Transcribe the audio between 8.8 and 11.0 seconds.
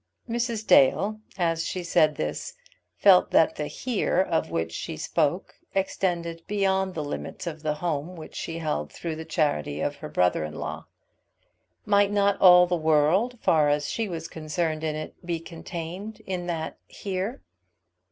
through the charity of her brother in law.